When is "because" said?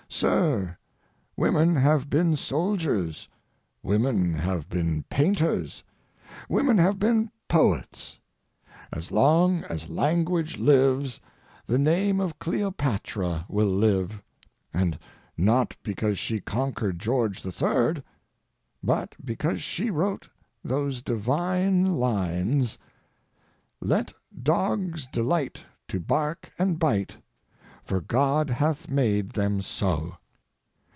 15.81-16.19, 19.23-19.61